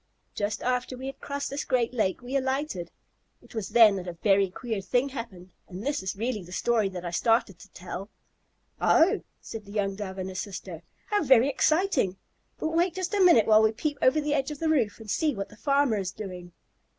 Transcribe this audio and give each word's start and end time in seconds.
Just 0.33 0.63
after 0.63 0.97
we 0.97 1.05
had 1.05 1.21
crossed 1.21 1.51
this 1.51 1.63
great 1.63 1.93
lake 1.93 2.23
we 2.23 2.35
alighted. 2.35 2.89
It 3.43 3.53
was 3.53 3.69
then 3.69 3.97
that 3.97 4.07
a 4.07 4.13
very 4.13 4.49
queer 4.49 4.81
thing 4.81 5.09
happened, 5.09 5.51
and 5.67 5.85
this 5.85 6.01
is 6.01 6.15
really 6.15 6.41
the 6.41 6.51
story 6.51 6.89
that 6.89 7.05
I 7.05 7.11
started 7.11 7.59
to 7.59 7.69
tell." 7.71 8.09
"Oh!" 8.81 9.21
said 9.41 9.65
the 9.65 9.71
young 9.71 9.93
Dove 9.93 10.17
and 10.17 10.29
his 10.29 10.41
sister. 10.41 10.81
"How 11.05 11.21
very 11.21 11.49
exciting. 11.49 12.17
But 12.57 12.69
wait 12.69 12.95
just 12.95 13.13
a 13.13 13.21
minute 13.21 13.45
while 13.45 13.61
we 13.61 13.73
peep 13.73 13.99
over 14.01 14.19
the 14.19 14.33
edge 14.33 14.49
of 14.49 14.57
the 14.57 14.69
roof 14.69 14.99
and 14.99 15.07
see 15.07 15.35
what 15.35 15.49
the 15.49 15.55
farmer 15.55 15.97
is 15.97 16.09
doing." 16.11 16.51